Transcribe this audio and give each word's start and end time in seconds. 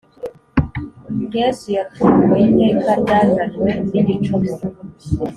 Yesu 1.37 1.65
yaturokoye 1.77 2.45
iteka 2.51 2.91
ryazanywe 3.01 3.69
n 3.91 3.93
igicumuro 3.99 4.57